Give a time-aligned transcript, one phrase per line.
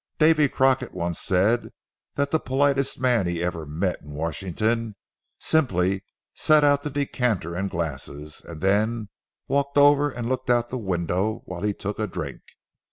[0.17, 1.69] Davy Crockett once said
[2.15, 4.95] that the politest man he ever met in Washington
[5.39, 9.09] simply set out the decanter and glasses, and then
[9.47, 12.41] walked over and looked out of the window while he took a drink.